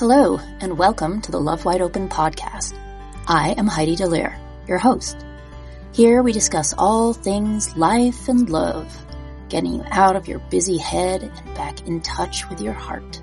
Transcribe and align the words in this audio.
Hello, 0.00 0.40
and 0.60 0.78
welcome 0.78 1.20
to 1.20 1.30
the 1.30 1.38
Love 1.38 1.66
Wide 1.66 1.82
Open 1.82 2.08
podcast. 2.08 2.74
I 3.28 3.50
am 3.58 3.66
Heidi 3.66 3.96
Delir, 3.96 4.34
your 4.66 4.78
host. 4.78 5.26
Here 5.92 6.22
we 6.22 6.32
discuss 6.32 6.72
all 6.78 7.12
things 7.12 7.76
life 7.76 8.26
and 8.26 8.48
love, 8.48 8.90
getting 9.50 9.74
you 9.74 9.84
out 9.90 10.16
of 10.16 10.26
your 10.26 10.38
busy 10.38 10.78
head 10.78 11.22
and 11.22 11.54
back 11.54 11.86
in 11.86 12.00
touch 12.00 12.48
with 12.48 12.62
your 12.62 12.72
heart, 12.72 13.20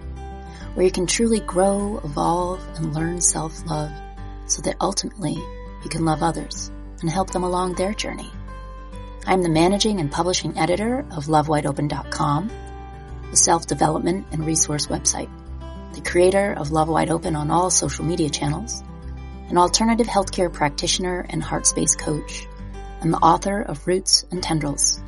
where 0.76 0.86
you 0.86 0.92
can 0.92 1.08
truly 1.08 1.40
grow, 1.40 2.00
evolve, 2.04 2.64
and 2.76 2.94
learn 2.94 3.22
self-love 3.22 3.92
so 4.46 4.62
that 4.62 4.78
ultimately 4.80 5.34
you 5.34 5.90
can 5.90 6.06
love 6.06 6.22
others 6.22 6.70
and 7.02 7.10
help 7.10 7.32
them 7.32 7.44
along 7.44 7.74
their 7.74 7.96
journey. 7.96 8.32
I'm 9.26 9.42
the 9.42 9.50
managing 9.50 10.00
and 10.00 10.12
publishing 10.12 10.56
editor 10.60 11.00
of 11.10 11.26
LoveWideOpen.com, 11.26 12.52
the 13.32 13.36
self-development 13.36 14.28
and 14.32 14.46
resource 14.46 14.86
website 14.86 15.32
the 15.98 16.08
creator 16.08 16.54
of 16.54 16.72
Love 16.72 16.90
Wide 16.90 17.10
Open 17.10 17.36
on 17.36 17.50
all 17.50 17.72
social 17.72 18.06
media 18.06 18.30
channels, 18.30 18.84
an 19.50 19.58
alternative 19.58 20.06
healthcare 20.06 20.54
practitioner 20.54 21.26
and 21.30 21.42
heart 21.42 21.66
space 21.66 21.96
coach, 21.96 22.48
and 23.02 23.12
the 23.12 23.18
author 23.18 23.64
of 23.64 23.88
Roots 23.88 24.24
and 24.30 24.44
Tendrils, 24.44 25.02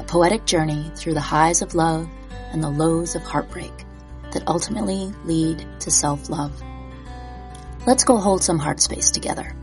a 0.00 0.02
poetic 0.02 0.44
journey 0.44 0.90
through 0.96 1.14
the 1.14 1.20
highs 1.20 1.62
of 1.62 1.76
love 1.76 2.08
and 2.50 2.60
the 2.60 2.68
lows 2.68 3.14
of 3.14 3.22
heartbreak 3.22 3.72
that 4.32 4.48
ultimately 4.48 5.12
lead 5.24 5.64
to 5.78 5.90
self-love. 5.92 6.60
Let's 7.86 8.02
go 8.02 8.16
hold 8.16 8.42
some 8.42 8.58
heart 8.58 8.80
space 8.80 9.12
together. 9.12 9.54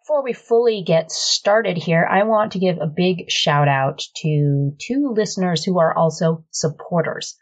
Before 0.00 0.24
we 0.24 0.32
fully 0.32 0.82
get 0.82 1.12
started 1.12 1.76
here, 1.76 2.08
I 2.10 2.22
want 2.22 2.52
to 2.52 2.58
give 2.58 2.78
a 2.78 2.86
big 2.86 3.30
shout 3.30 3.68
out 3.68 4.02
to 4.22 4.72
two 4.78 5.12
listeners 5.14 5.62
who 5.62 5.78
are 5.78 5.94
also 5.94 6.46
supporters 6.50 7.36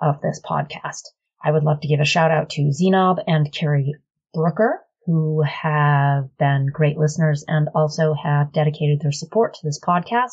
of 0.00 0.20
this 0.20 0.40
podcast. 0.44 1.02
I 1.42 1.50
would 1.50 1.64
love 1.64 1.80
to 1.80 1.88
give 1.88 2.00
a 2.00 2.04
shout 2.04 2.30
out 2.30 2.50
to 2.50 2.70
Zenob 2.70 3.22
and 3.26 3.52
Carrie 3.52 3.94
Brooker, 4.32 4.80
who 5.06 5.42
have 5.42 6.36
been 6.38 6.68
great 6.72 6.96
listeners 6.96 7.44
and 7.46 7.68
also 7.74 8.14
have 8.14 8.52
dedicated 8.52 9.00
their 9.00 9.12
support 9.12 9.54
to 9.54 9.60
this 9.62 9.80
podcast 9.80 10.32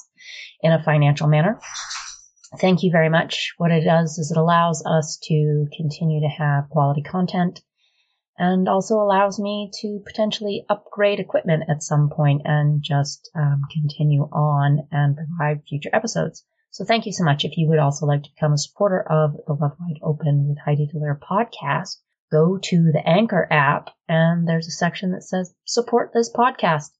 in 0.61 0.71
a 0.71 0.83
financial 0.83 1.27
manner. 1.27 1.59
Thank 2.59 2.83
you 2.83 2.91
very 2.91 3.09
much. 3.09 3.53
What 3.57 3.71
it 3.71 3.83
does 3.83 4.17
is 4.17 4.31
it 4.31 4.37
allows 4.37 4.83
us 4.85 5.19
to 5.23 5.67
continue 5.75 6.21
to 6.21 6.27
have 6.27 6.69
quality 6.69 7.01
content 7.01 7.61
and 8.37 8.67
also 8.67 8.95
allows 8.95 9.39
me 9.39 9.69
to 9.81 10.01
potentially 10.05 10.65
upgrade 10.69 11.19
equipment 11.19 11.63
at 11.69 11.83
some 11.83 12.09
point 12.09 12.41
and 12.45 12.81
just 12.81 13.29
um, 13.35 13.61
continue 13.71 14.23
on 14.23 14.87
and 14.91 15.15
provide 15.15 15.63
future 15.67 15.91
episodes. 15.93 16.43
So 16.73 16.85
thank 16.85 17.05
you 17.05 17.11
so 17.11 17.25
much. 17.25 17.43
If 17.43 17.57
you 17.57 17.67
would 17.67 17.79
also 17.79 18.05
like 18.05 18.23
to 18.23 18.29
become 18.33 18.53
a 18.53 18.57
supporter 18.57 19.01
of 19.01 19.33
the 19.45 19.53
Love 19.53 19.75
Wide 19.77 19.99
Open 20.01 20.47
with 20.47 20.57
Heidi 20.57 20.87
Delir 20.87 21.19
podcast, 21.19 21.97
go 22.31 22.57
to 22.59 22.91
the 22.93 23.05
Anchor 23.05 23.45
app 23.51 23.89
and 24.07 24.47
there's 24.47 24.69
a 24.69 24.71
section 24.71 25.11
that 25.11 25.23
says 25.23 25.53
support 25.65 26.11
this 26.13 26.31
podcast. 26.31 26.91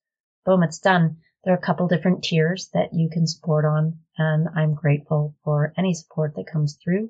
Boom, 0.45 0.63
it's 0.63 0.79
done. 0.79 1.19
There 1.45 1.53
are 1.53 1.57
a 1.57 1.61
couple 1.61 1.87
different 1.87 2.21
tiers 2.21 2.69
that 2.73 2.93
you 2.93 3.09
can 3.09 3.25
support 3.25 3.63
on 3.63 3.99
and 4.17 4.49
I'm 4.53 4.73
grateful 4.73 5.37
for 5.45 5.73
any 5.77 5.93
support 5.93 6.35
that 6.35 6.51
comes 6.51 6.77
through. 6.83 7.09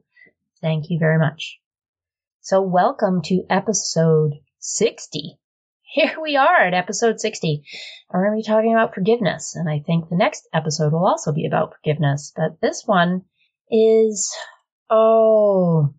Thank 0.61 0.91
you 0.91 0.99
very 0.99 1.17
much. 1.17 1.59
So 2.41 2.61
welcome 2.61 3.23
to 3.23 3.43
episode 3.49 4.33
60 4.59 5.40
here 5.91 6.15
we 6.21 6.37
are 6.37 6.61
at 6.61 6.73
episode 6.73 7.19
60. 7.19 7.63
We're 8.09 8.25
going 8.25 8.41
to 8.41 8.43
be 8.43 8.49
talking 8.49 8.73
about 8.73 8.93
forgiveness. 8.93 9.55
And 9.55 9.69
I 9.69 9.83
think 9.85 10.07
the 10.07 10.15
next 10.15 10.47
episode 10.53 10.93
will 10.93 11.05
also 11.05 11.33
be 11.33 11.45
about 11.45 11.73
forgiveness. 11.75 12.31
But 12.33 12.61
this 12.61 12.83
one 12.85 13.23
is, 13.69 14.33
oh, 14.89 15.93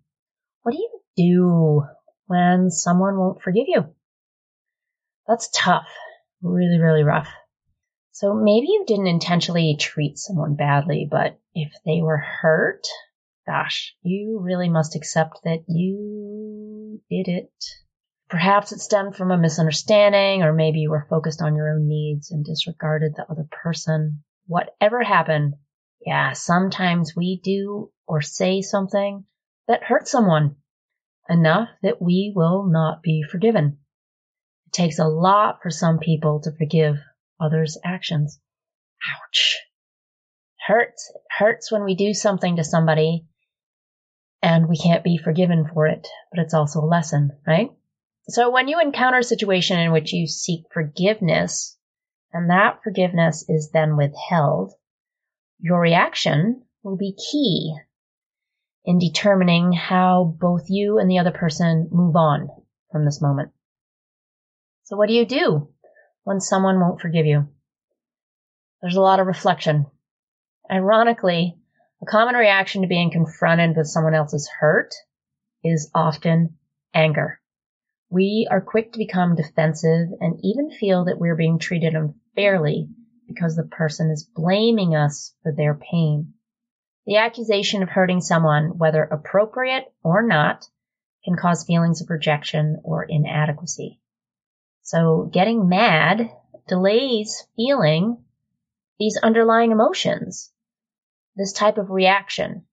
what 0.63 0.73
do 0.73 0.79
you 0.79 1.01
do 1.17 1.83
when 2.27 2.70
someone 2.70 3.19
won't 3.19 3.43
forgive 3.43 3.67
you? 3.69 3.95
That's 5.29 5.51
tough. 5.55 5.89
Really, 6.41 6.79
really 6.79 7.05
rough. 7.05 7.29
So 8.13 8.35
maybe 8.35 8.69
you 8.69 8.85
didn't 8.86 9.09
intentionally 9.09 9.77
treat 9.79 10.17
someone 10.17 10.55
badly, 10.55 11.07
but 11.11 11.39
if 11.55 11.70
they 11.85 12.01
were 12.01 12.17
hurt, 12.17 12.86
gosh, 13.47 13.95
you 14.03 14.41
really 14.42 14.70
must 14.70 14.97
accept 14.97 15.41
that 15.45 15.64
you 15.69 17.01
did 17.11 17.29
it. 17.29 17.53
Perhaps 18.33 18.73
it 18.73 18.81
stemmed 18.81 19.15
from 19.15 19.31
a 19.31 19.37
misunderstanding, 19.37 20.43
or 20.43 20.55
maybe 20.55 20.79
you 20.79 20.89
were 20.89 21.07
focused 21.11 21.43
on 21.43 21.55
your 21.55 21.69
own 21.69 21.87
needs 21.87 22.31
and 22.31 22.43
disregarded 22.43 23.13
the 23.15 23.31
other 23.31 23.47
person. 23.51 24.25
Whatever 24.47 25.03
happened, 25.03 25.57
yeah, 26.01 26.33
sometimes 26.33 27.15
we 27.15 27.42
do 27.45 27.92
or 28.07 28.23
say 28.23 28.63
something 28.63 29.27
that 29.69 29.83
hurts 29.83 30.11
someone 30.11 30.57
enough 31.29 31.69
that 31.83 32.01
we 32.01 32.33
will 32.35 32.65
not 32.65 33.03
be 33.03 33.23
forgiven. 33.23 33.77
It 34.65 34.73
takes 34.73 34.98
a 34.98 35.05
lot 35.05 35.59
for 35.63 35.69
some 35.69 35.98
people 35.98 36.41
to 36.45 36.57
forgive 36.57 36.97
others' 37.39 37.77
actions. 37.85 38.41
Ouch. 39.13 39.59
It 40.57 40.73
hurts. 40.73 41.13
It 41.15 41.21
hurts 41.37 41.71
when 41.71 41.85
we 41.85 41.97
do 41.97 42.15
something 42.15 42.57
to 42.57 42.65
somebody 42.65 43.27
and 44.41 44.71
we 44.71 44.79
can't 44.79 45.05
be 45.05 45.19
forgiven 45.19 45.69
for 45.75 45.87
it, 45.87 46.09
but 46.31 46.41
it's 46.41 46.55
also 46.55 46.81
a 46.81 46.87
lesson, 46.87 47.39
right? 47.47 47.69
So 48.29 48.51
when 48.51 48.69
you 48.69 48.81
encounter 48.81 49.19
a 49.19 49.25
situation 49.25 49.79
in 49.81 49.93
which 49.93 50.13
you 50.13 50.27
seek 50.27 50.65
forgiveness 50.73 51.77
and 52.33 52.51
that 52.51 52.81
forgiveness 52.85 53.45
is 53.49 53.71
then 53.73 53.97
withheld, 53.97 54.73
your 55.59 55.81
reaction 55.81 56.63
will 56.83 56.97
be 56.97 57.15
key 57.15 57.77
in 58.85 58.99
determining 58.99 59.73
how 59.73 60.37
both 60.39 60.67
you 60.69 60.99
and 60.99 61.11
the 61.11 61.19
other 61.19 61.31
person 61.31 61.89
move 61.93 62.17
on 62.17 62.49
from 62.91 63.05
this 63.05 63.21
moment. 63.21 63.51
So 64.85 64.97
what 64.97 65.09
do 65.09 65.15
you 65.15 65.27
do 65.27 65.69
when 66.25 66.41
someone 66.41 66.81
won't 66.81 67.01
forgive 67.01 67.27
you? 67.27 67.49
There's 68.81 68.97
a 68.97 69.01
lot 69.01 69.21
of 69.21 69.27
reflection. 69.27 69.87
Ironically, 70.71 71.57
a 72.03 72.07
common 72.07 72.35
reaction 72.35 72.83
to 72.83 72.89
being 72.89 73.13
confronted 73.13 73.77
with 73.77 73.87
someone 73.87 74.15
else's 74.15 74.51
hurt 74.61 74.93
is 75.63 75.91
often 75.95 76.57
anger. 76.95 77.41
We 78.12 78.46
are 78.50 78.61
quick 78.61 78.92
to 78.92 78.98
become 78.98 79.36
defensive 79.36 80.08
and 80.20 80.39
even 80.42 80.70
feel 80.70 81.06
that 81.06 81.18
we're 81.18 81.34
being 81.34 81.58
treated 81.58 81.95
unfairly 81.95 82.90
because 83.27 83.56
the 83.56 83.62
person 83.62 84.11
is 84.11 84.28
blaming 84.36 84.95
us 84.95 85.34
for 85.42 85.50
their 85.50 85.74
pain. 85.74 86.34
The 87.06 87.17
accusation 87.17 87.83
of 87.83 87.89
hurting 87.89 88.20
someone, 88.20 88.77
whether 88.77 89.02
appropriate 89.02 89.90
or 90.05 90.20
not, 90.27 90.68
can 91.24 91.36
cause 91.36 91.64
feelings 91.64 92.02
of 92.02 92.11
rejection 92.11 92.83
or 92.84 93.02
inadequacy. 93.02 93.98
So 94.83 95.30
getting 95.33 95.70
mad 95.70 96.30
delays 96.68 97.46
feeling 97.56 98.23
these 98.98 99.18
underlying 99.23 99.73
emotions. 99.73 100.52
This 101.34 101.55
type 101.55 101.79
of 101.79 101.89
reaction 101.89 102.67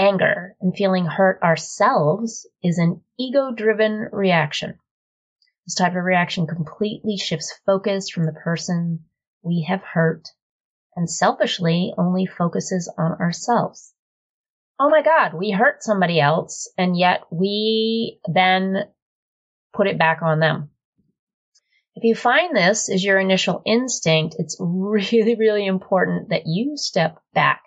anger 0.00 0.56
and 0.62 0.74
feeling 0.74 1.04
hurt 1.04 1.42
ourselves 1.42 2.48
is 2.62 2.78
an 2.78 3.02
ego 3.18 3.52
driven 3.54 4.08
reaction. 4.12 4.78
This 5.66 5.74
type 5.74 5.94
of 5.94 6.04
reaction 6.04 6.46
completely 6.46 7.18
shifts 7.18 7.54
focus 7.66 8.08
from 8.08 8.24
the 8.24 8.32
person 8.32 9.04
we 9.42 9.66
have 9.68 9.82
hurt 9.82 10.28
and 10.96 11.08
selfishly 11.08 11.92
only 11.98 12.24
focuses 12.24 12.92
on 12.96 13.12
ourselves. 13.20 13.92
Oh 14.78 14.88
my 14.88 15.02
God, 15.02 15.34
we 15.34 15.50
hurt 15.50 15.82
somebody 15.82 16.18
else 16.18 16.72
and 16.78 16.96
yet 16.96 17.20
we 17.30 18.20
then 18.26 18.84
put 19.74 19.86
it 19.86 19.98
back 19.98 20.22
on 20.22 20.40
them. 20.40 20.70
If 21.94 22.04
you 22.04 22.14
find 22.14 22.56
this 22.56 22.88
is 22.88 23.04
your 23.04 23.18
initial 23.18 23.60
instinct, 23.66 24.36
it's 24.38 24.56
really, 24.58 25.34
really 25.34 25.66
important 25.66 26.30
that 26.30 26.46
you 26.46 26.78
step 26.78 27.18
back 27.34 27.60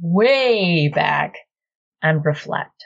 way 0.00 0.88
back 0.88 1.34
and 2.02 2.24
reflect. 2.24 2.84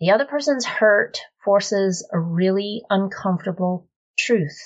The 0.00 0.10
other 0.10 0.26
person's 0.26 0.64
hurt 0.64 1.18
forces 1.44 2.06
a 2.12 2.18
really 2.18 2.82
uncomfortable 2.90 3.88
truth. 4.18 4.58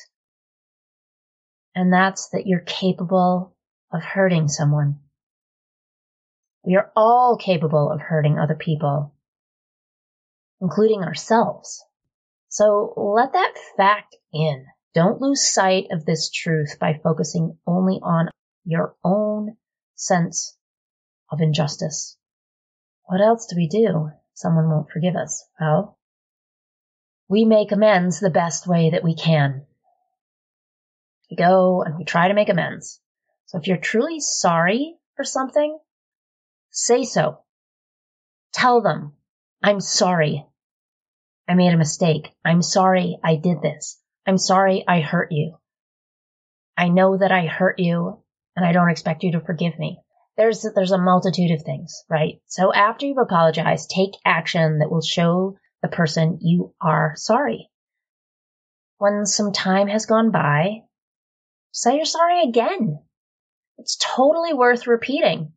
And 1.74 1.92
that's 1.92 2.30
that 2.30 2.46
you're 2.46 2.60
capable 2.60 3.54
of 3.92 4.02
hurting 4.02 4.48
someone. 4.48 5.00
We 6.64 6.76
are 6.76 6.90
all 6.96 7.38
capable 7.38 7.90
of 7.90 8.00
hurting 8.00 8.38
other 8.38 8.56
people, 8.56 9.14
including 10.60 11.02
ourselves. 11.02 11.82
So 12.48 12.92
let 12.96 13.32
that 13.32 13.54
fact 13.76 14.16
in. 14.32 14.66
Don't 14.94 15.20
lose 15.20 15.52
sight 15.52 15.86
of 15.92 16.04
this 16.04 16.30
truth 16.30 16.78
by 16.80 17.00
focusing 17.02 17.58
only 17.66 18.00
on 18.02 18.28
your 18.64 18.96
own 19.04 19.56
sense 19.94 20.56
of 21.30 21.40
injustice. 21.40 22.17
What 23.08 23.22
else 23.22 23.46
do 23.46 23.56
we 23.56 23.68
do? 23.68 24.10
Someone 24.34 24.68
won't 24.68 24.90
forgive 24.90 25.16
us. 25.16 25.42
Well, 25.58 25.98
we 27.26 27.46
make 27.46 27.72
amends 27.72 28.20
the 28.20 28.28
best 28.28 28.66
way 28.66 28.90
that 28.90 29.02
we 29.02 29.14
can. 29.14 29.64
We 31.30 31.36
go 31.38 31.82
and 31.82 31.96
we 31.96 32.04
try 32.04 32.28
to 32.28 32.34
make 32.34 32.50
amends. 32.50 33.00
So 33.46 33.56
if 33.56 33.66
you're 33.66 33.78
truly 33.78 34.20
sorry 34.20 34.94
for 35.16 35.24
something, 35.24 35.78
say 36.70 37.04
so. 37.04 37.38
Tell 38.52 38.82
them, 38.82 39.14
I'm 39.62 39.80
sorry. 39.80 40.44
I 41.48 41.54
made 41.54 41.72
a 41.72 41.78
mistake. 41.78 42.34
I'm 42.44 42.60
sorry 42.60 43.18
I 43.24 43.36
did 43.36 43.62
this. 43.62 43.98
I'm 44.26 44.36
sorry 44.36 44.84
I 44.86 45.00
hurt 45.00 45.32
you. 45.32 45.56
I 46.76 46.90
know 46.90 47.16
that 47.16 47.32
I 47.32 47.46
hurt 47.46 47.78
you 47.78 48.22
and 48.54 48.66
I 48.66 48.72
don't 48.72 48.90
expect 48.90 49.22
you 49.22 49.32
to 49.32 49.40
forgive 49.40 49.78
me. 49.78 49.98
There's, 50.38 50.64
there's 50.74 50.92
a 50.92 50.98
multitude 50.98 51.50
of 51.50 51.62
things, 51.62 52.04
right? 52.08 52.40
So 52.46 52.72
after 52.72 53.04
you've 53.04 53.18
apologized, 53.18 53.90
take 53.90 54.12
action 54.24 54.78
that 54.78 54.90
will 54.90 55.02
show 55.02 55.58
the 55.82 55.88
person 55.88 56.38
you 56.40 56.74
are 56.80 57.14
sorry. 57.16 57.68
When 58.98 59.26
some 59.26 59.52
time 59.52 59.88
has 59.88 60.06
gone 60.06 60.30
by, 60.30 60.84
say 61.72 61.96
you're 61.96 62.04
sorry 62.04 62.44
again. 62.44 63.00
It's 63.78 63.96
totally 63.96 64.54
worth 64.54 64.86
repeating. 64.86 65.52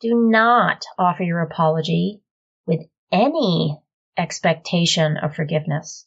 Do 0.00 0.28
not 0.30 0.84
offer 0.98 1.22
your 1.22 1.40
apology 1.40 2.20
with 2.66 2.80
any 3.10 3.78
expectation 4.16 5.16
of 5.16 5.34
forgiveness. 5.34 6.06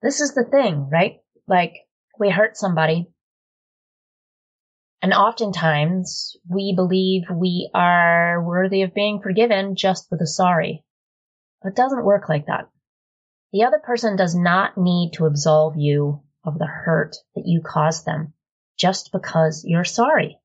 This 0.00 0.20
is 0.20 0.34
the 0.34 0.44
thing, 0.44 0.88
right? 0.90 1.18
Like 1.48 1.74
we 2.18 2.30
hurt 2.30 2.56
somebody 2.56 3.08
and 5.06 5.14
oftentimes 5.14 6.36
we 6.50 6.72
believe 6.74 7.30
we 7.32 7.70
are 7.72 8.42
worthy 8.44 8.82
of 8.82 8.92
being 8.92 9.20
forgiven 9.22 9.76
just 9.76 10.08
with 10.10 10.20
a 10.20 10.26
sorry. 10.26 10.84
But 11.62 11.68
it 11.68 11.76
doesn't 11.76 12.04
work 12.04 12.28
like 12.28 12.46
that. 12.46 12.68
The 13.52 13.62
other 13.62 13.78
person 13.78 14.16
does 14.16 14.34
not 14.34 14.76
need 14.76 15.12
to 15.12 15.26
absolve 15.26 15.74
you 15.76 16.24
of 16.42 16.58
the 16.58 16.66
hurt 16.66 17.14
that 17.36 17.44
you 17.46 17.62
caused 17.64 18.04
them 18.04 18.34
just 18.76 19.12
because 19.12 19.62
you're 19.64 19.84
sorry. 19.84 20.40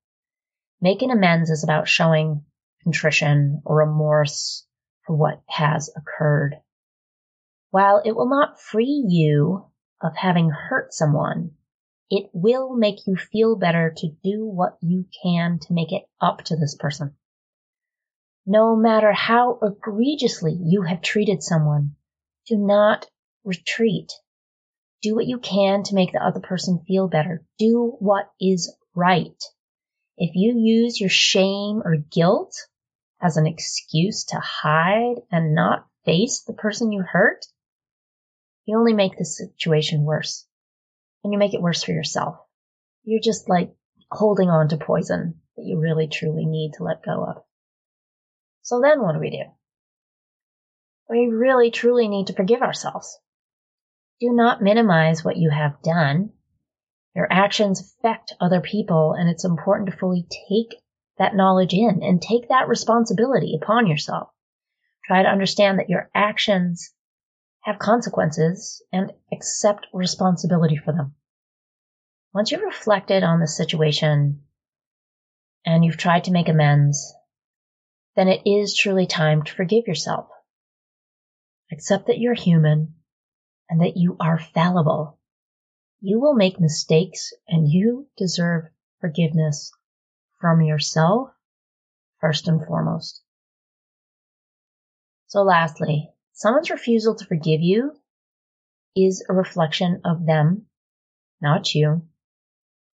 Making 0.79 1.09
amends 1.09 1.49
is 1.49 1.63
about 1.63 1.87
showing 1.87 2.45
contrition 2.83 3.63
or 3.65 3.77
remorse 3.77 4.67
for 5.07 5.15
what 5.15 5.41
has 5.49 5.89
occurred. 5.97 6.57
While 7.71 8.03
it 8.05 8.15
will 8.15 8.29
not 8.29 8.61
free 8.61 9.05
you 9.07 9.65
of 9.99 10.15
having 10.15 10.51
hurt 10.51 10.93
someone, 10.93 11.53
it 12.11 12.29
will 12.33 12.75
make 12.75 13.07
you 13.07 13.15
feel 13.15 13.55
better 13.55 13.93
to 13.95 14.09
do 14.21 14.45
what 14.45 14.77
you 14.81 15.05
can 15.23 15.59
to 15.59 15.73
make 15.73 15.93
it 15.93 16.03
up 16.19 16.43
to 16.43 16.57
this 16.57 16.75
person. 16.75 17.15
No 18.45 18.75
matter 18.75 19.13
how 19.13 19.59
egregiously 19.61 20.57
you 20.61 20.81
have 20.81 21.01
treated 21.01 21.41
someone, 21.41 21.95
do 22.47 22.57
not 22.57 23.07
retreat. 23.45 24.11
Do 25.01 25.15
what 25.15 25.25
you 25.25 25.39
can 25.39 25.83
to 25.83 25.95
make 25.95 26.11
the 26.11 26.23
other 26.23 26.41
person 26.41 26.83
feel 26.85 27.07
better. 27.07 27.45
Do 27.57 27.95
what 27.99 28.29
is 28.41 28.75
right. 28.93 29.41
If 30.17 30.35
you 30.35 30.59
use 30.59 30.99
your 30.99 31.09
shame 31.09 31.81
or 31.85 31.95
guilt 31.95 32.53
as 33.21 33.37
an 33.37 33.47
excuse 33.47 34.25
to 34.25 34.39
hide 34.39 35.21
and 35.31 35.55
not 35.55 35.87
face 36.03 36.43
the 36.45 36.53
person 36.53 36.91
you 36.91 37.03
hurt, 37.03 37.45
you 38.65 38.77
only 38.77 38.93
make 38.93 39.17
the 39.17 39.23
situation 39.23 40.03
worse 40.03 40.45
and 41.23 41.33
you 41.33 41.39
make 41.39 41.53
it 41.53 41.61
worse 41.61 41.83
for 41.83 41.91
yourself. 41.91 42.37
You're 43.03 43.21
just 43.21 43.49
like 43.49 43.73
holding 44.11 44.49
on 44.49 44.69
to 44.69 44.77
poison 44.77 45.41
that 45.55 45.65
you 45.65 45.79
really 45.79 46.07
truly 46.07 46.45
need 46.45 46.73
to 46.77 46.83
let 46.83 47.03
go 47.03 47.23
of. 47.23 47.43
So 48.61 48.81
then 48.81 49.01
what 49.01 49.13
do 49.13 49.19
we 49.19 49.31
do? 49.31 49.43
We 51.09 51.27
really 51.27 51.71
truly 51.71 52.07
need 52.07 52.27
to 52.27 52.33
forgive 52.33 52.61
ourselves. 52.61 53.19
Do 54.19 54.31
not 54.31 54.61
minimize 54.61 55.25
what 55.25 55.37
you 55.37 55.49
have 55.49 55.81
done. 55.81 56.31
Your 57.15 57.27
actions 57.31 57.81
affect 57.81 58.33
other 58.39 58.61
people 58.61 59.13
and 59.13 59.29
it's 59.29 59.43
important 59.43 59.89
to 59.89 59.97
fully 59.97 60.27
take 60.47 60.79
that 61.17 61.35
knowledge 61.35 61.73
in 61.73 62.01
and 62.01 62.21
take 62.21 62.49
that 62.49 62.67
responsibility 62.67 63.59
upon 63.61 63.87
yourself. 63.87 64.29
Try 65.05 65.23
to 65.23 65.29
understand 65.29 65.79
that 65.79 65.89
your 65.89 66.09
actions 66.15 66.93
have 67.61 67.79
consequences 67.79 68.83
and 68.91 69.11
accept 69.31 69.87
responsibility 69.93 70.77
for 70.77 70.93
them. 70.93 71.15
Once 72.33 72.51
you've 72.51 72.61
reflected 72.61 73.23
on 73.23 73.39
the 73.39 73.47
situation 73.47 74.41
and 75.65 75.85
you've 75.85 75.97
tried 75.97 76.23
to 76.23 76.31
make 76.31 76.49
amends, 76.49 77.13
then 78.15 78.27
it 78.27 78.41
is 78.45 78.75
truly 78.75 79.05
time 79.05 79.43
to 79.43 79.53
forgive 79.53 79.87
yourself. 79.87 80.27
Accept 81.71 82.07
that 82.07 82.19
you're 82.19 82.33
human 82.33 82.95
and 83.69 83.81
that 83.81 83.95
you 83.95 84.17
are 84.19 84.39
fallible. 84.39 85.19
You 86.01 86.19
will 86.19 86.33
make 86.33 86.59
mistakes 86.59 87.31
and 87.47 87.69
you 87.69 88.07
deserve 88.17 88.65
forgiveness 88.99 89.71
from 90.39 90.61
yourself 90.61 91.29
first 92.19 92.47
and 92.47 92.65
foremost. 92.65 93.21
So 95.27 95.43
lastly, 95.43 96.11
Someone's 96.33 96.69
refusal 96.69 97.15
to 97.15 97.25
forgive 97.25 97.61
you 97.61 97.95
is 98.95 99.23
a 99.27 99.33
reflection 99.33 100.01
of 100.05 100.25
them, 100.25 100.67
not 101.41 101.73
you, 101.75 102.07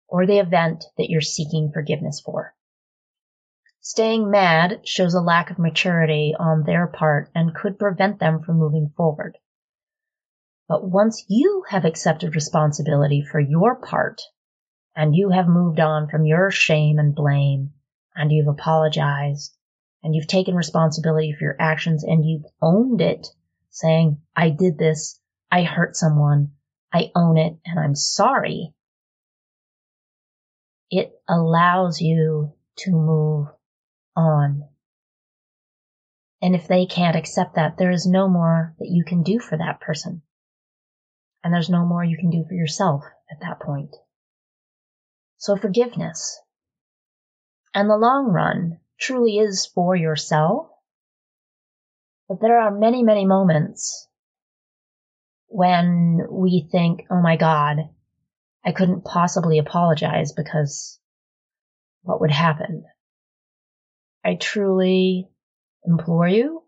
or 0.07 0.25
the 0.25 0.39
event 0.39 0.85
that 0.97 1.09
you're 1.09 1.21
seeking 1.21 1.71
forgiveness 1.71 2.21
for. 2.21 2.56
Staying 3.81 4.31
mad 4.31 4.88
shows 4.88 5.13
a 5.13 5.21
lack 5.21 5.50
of 5.50 5.59
maturity 5.59 6.33
on 6.39 6.63
their 6.63 6.88
part 6.88 7.30
and 7.35 7.53
could 7.53 7.77
prevent 7.77 8.19
them 8.19 8.41
from 8.41 8.57
moving 8.57 8.94
forward. 8.95 9.38
But 10.69 10.88
once 10.88 11.25
you 11.27 11.65
have 11.69 11.83
accepted 11.83 12.35
responsibility 12.35 13.21
for 13.21 13.39
your 13.39 13.75
part 13.75 14.21
and 14.95 15.15
you 15.15 15.31
have 15.31 15.47
moved 15.47 15.80
on 15.80 16.07
from 16.07 16.25
your 16.25 16.50
shame 16.50 16.97
and 16.97 17.13
blame 17.13 17.74
and 18.15 18.31
you've 18.31 18.47
apologized 18.47 19.57
and 20.03 20.13
you've 20.13 20.27
taken 20.27 20.55
responsibility 20.55 21.33
for 21.33 21.45
your 21.45 21.55
actions 21.59 22.03
and 22.03 22.25
you've 22.25 22.45
owned 22.61 23.01
it, 23.01 23.27
saying, 23.69 24.21
I 24.35 24.50
did 24.50 24.77
this, 24.77 25.19
I 25.51 25.63
hurt 25.63 25.95
someone, 25.95 26.51
I 26.94 27.11
own 27.15 27.38
it, 27.38 27.53
and 27.65 27.79
I'm 27.79 27.95
sorry, 27.95 28.73
it 30.91 31.11
allows 31.27 32.01
you 32.01 32.53
to 32.77 32.91
move 32.91 33.47
on. 34.15 34.67
And 36.41 36.56
if 36.56 36.67
they 36.67 36.85
can't 36.85 37.15
accept 37.15 37.56
that, 37.56 37.77
there 37.77 37.91
is 37.91 38.06
no 38.06 38.27
more 38.27 38.75
that 38.79 38.89
you 38.89 39.06
can 39.06 39.23
do 39.23 39.39
for 39.39 39.57
that 39.57 39.79
person. 39.79 40.21
And 41.44 41.53
there's 41.53 41.69
no 41.69 41.85
more 41.85 42.03
you 42.03 42.17
can 42.17 42.29
do 42.29 42.44
for 42.47 42.53
yourself 42.53 43.03
at 43.31 43.39
that 43.41 43.59
point. 43.61 43.95
So 45.38 45.56
forgiveness 45.56 46.39
and 47.73 47.89
the 47.89 47.97
long 47.97 48.27
run 48.27 48.79
truly 49.03 49.38
is 49.38 49.65
for 49.65 49.95
yourself. 49.95 50.67
But 52.29 52.39
there 52.41 52.59
are 52.59 52.71
many, 52.71 53.03
many 53.03 53.25
moments 53.25 54.07
when 55.47 56.21
we 56.30 56.68
think, 56.71 57.01
oh 57.11 57.21
my 57.21 57.35
God, 57.35 57.89
I 58.66 58.71
couldn't 58.71 59.04
possibly 59.04 59.59
apologize 59.59 60.31
because 60.31 60.99
what 62.01 62.21
would 62.21 62.31
happen? 62.31 62.85
I 64.23 64.35
truly 64.35 65.28
implore 65.85 66.28
you 66.28 66.63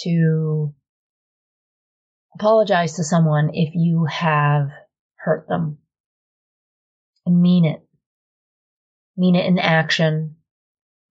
to 0.00 0.74
apologize 2.34 2.94
to 2.94 3.04
someone 3.04 3.50
if 3.52 3.74
you 3.74 4.06
have 4.06 4.70
hurt 5.16 5.46
them 5.48 5.78
and 7.26 7.42
mean 7.42 7.66
it. 7.66 7.84
Mean 9.18 9.34
it 9.34 9.46
in 9.46 9.58
action 9.58 10.37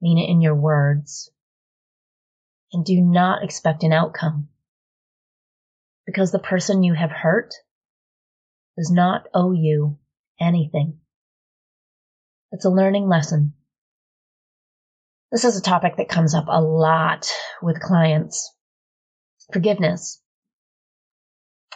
mean 0.01 0.17
it 0.17 0.29
in 0.29 0.41
your 0.41 0.55
words, 0.55 1.31
and 2.71 2.85
do 2.85 3.01
not 3.01 3.43
expect 3.43 3.83
an 3.83 3.93
outcome. 3.93 4.49
Because 6.05 6.31
the 6.31 6.39
person 6.39 6.83
you 6.83 6.93
have 6.93 7.11
hurt 7.11 7.53
does 8.77 8.91
not 8.91 9.27
owe 9.33 9.51
you 9.51 9.97
anything. 10.39 10.99
It's 12.51 12.65
a 12.65 12.69
learning 12.69 13.07
lesson. 13.07 13.53
This 15.31 15.43
is 15.43 15.57
a 15.57 15.61
topic 15.61 15.97
that 15.97 16.07
comes 16.07 16.33
up 16.33 16.45
a 16.47 16.61
lot 16.61 17.29
with 17.61 17.81
clients. 17.81 18.53
Forgiveness 19.51 20.21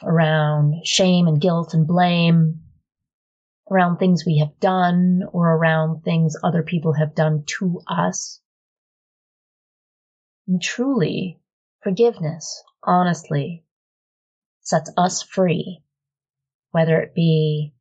around 0.03 0.85
shame 0.85 1.27
and 1.27 1.39
guilt 1.39 1.73
and 1.73 1.87
blame, 1.87 2.61
around 3.71 3.97
things 3.97 4.25
we 4.25 4.39
have 4.39 4.59
done 4.59 5.21
or 5.31 5.49
around 5.49 6.03
things 6.03 6.35
other 6.43 6.61
people 6.61 6.93
have 6.93 7.15
done 7.15 7.43
to 7.45 7.79
us. 7.87 8.41
And 10.47 10.61
truly, 10.61 11.39
forgiveness, 11.81 12.61
honestly, 12.83 13.63
sets 14.61 14.91
us 14.97 15.23
free, 15.23 15.83
whether 16.71 16.99
it 16.99 17.15
be 17.15 17.73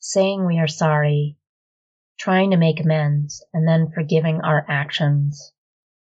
saying 0.00 0.44
we 0.44 0.58
are 0.58 0.66
sorry, 0.66 1.36
trying 2.18 2.50
to 2.50 2.56
make 2.56 2.80
amends, 2.80 3.44
and 3.54 3.66
then 3.66 3.92
forgiving 3.94 4.40
our 4.40 4.66
actions 4.68 5.52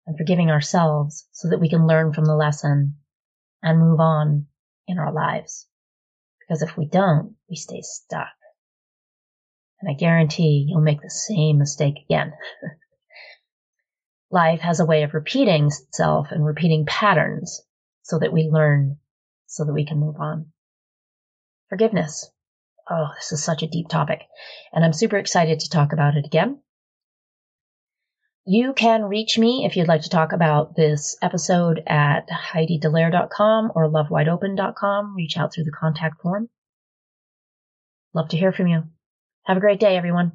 and 0.06 0.18
forgiving 0.18 0.52
ourselves 0.52 1.30
so 1.32 1.50
that 1.50 1.62
we 1.62 1.70
can 1.70 1.88
learn 1.88 2.12
from 2.12 2.26
the 2.26 2.36
lesson 2.36 2.98
and 3.62 3.80
move 3.80 4.02
on 4.02 4.48
in 4.86 5.00
our 5.00 5.14
lives. 5.14 5.66
Because 6.42 6.62
if 6.62 6.76
we 6.78 6.86
don't, 6.86 7.38
we 7.50 7.56
stay 7.56 7.80
stuck 7.82 8.28
and 9.84 9.92
I 9.92 10.00
guarantee 10.00 10.66
you'll 10.70 10.82
make 10.82 11.02
the 11.02 11.10
same 11.10 11.58
mistake 11.58 11.96
again. 12.06 12.32
Life 14.32 14.62
has 14.62 14.80
a 14.80 14.86
way 14.86 15.04
of 15.04 15.14
repeating 15.14 15.66
itself 15.66 16.28
and 16.32 16.46
repeating 16.46 16.86
patterns 16.86 17.62
so 18.04 18.18
that 18.20 18.32
we 18.32 18.50
learn 18.50 18.98
so 19.46 19.66
that 19.66 19.74
we 19.74 19.86
can 19.86 20.00
move 20.00 20.16
on. 20.20 20.48
Forgiveness. 21.68 22.32
Oh, 22.90 23.10
this 23.16 23.34
is 23.34 23.44
such 23.44 23.62
a 23.62 23.68
deep 23.68 23.90
topic, 23.90 24.22
and 24.72 24.84
I'm 24.84 24.94
super 24.94 25.18
excited 25.18 25.60
to 25.60 25.70
talk 25.70 25.94
about 25.94 26.16
it 26.16 26.26
again. 26.26 26.60
You 28.46 28.74
can 28.74 29.04
reach 29.04 29.38
me 29.38 29.66
if 29.66 29.76
you'd 29.76 29.88
like 29.88 30.02
to 30.02 30.10
talk 30.10 30.34
about 30.34 30.76
this 30.76 31.18
episode 31.22 31.82
at 31.88 32.28
HeidiDelaire.com 32.30 33.72
or 33.76 33.90
LoveWideOpen.com. 33.90 35.16
Reach 35.16 35.38
out 35.38 35.54
through 35.54 35.64
the 35.66 35.72
contact 35.72 36.22
form. 36.22 36.50
Love 38.14 38.30
to 38.30 38.38
hear 38.38 38.52
from 38.52 38.68
you. 38.68 38.84
Have 39.44 39.58
a 39.58 39.60
great 39.60 39.80
day, 39.80 39.98
everyone. 39.98 40.34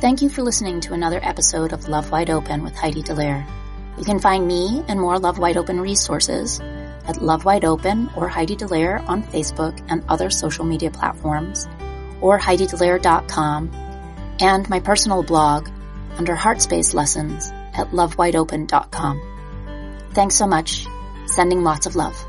Thank 0.00 0.22
you 0.22 0.28
for 0.28 0.42
listening 0.42 0.80
to 0.82 0.92
another 0.92 1.20
episode 1.22 1.72
of 1.72 1.88
Love 1.88 2.10
Wide 2.10 2.30
Open 2.30 2.62
with 2.62 2.76
Heidi 2.76 3.02
Delaire. 3.02 3.46
You 3.98 4.04
can 4.04 4.18
find 4.18 4.46
me 4.46 4.84
and 4.88 5.00
more 5.00 5.18
Love 5.18 5.38
Wide 5.38 5.56
Open 5.56 5.80
resources 5.80 6.60
at 6.60 7.22
Love 7.22 7.44
Wide 7.44 7.64
Open 7.64 8.10
or 8.16 8.28
Heidi 8.28 8.56
Delaire 8.56 9.06
on 9.08 9.22
Facebook 9.22 9.82
and 9.88 10.04
other 10.08 10.28
social 10.28 10.64
media 10.64 10.90
platforms, 10.90 11.66
or 12.20 12.38
HeidiDelaire.com, 12.38 13.70
and 14.40 14.68
my 14.68 14.80
personal 14.80 15.22
blog 15.22 15.68
under 16.18 16.34
Heartspace 16.34 16.92
Lessons 16.94 17.50
at 17.74 17.90
LoveWideOpen.com. 17.90 19.20
Thanks 20.12 20.34
so 20.34 20.46
much. 20.46 20.86
Sending 21.26 21.62
lots 21.62 21.86
of 21.86 21.96
love. 21.96 22.25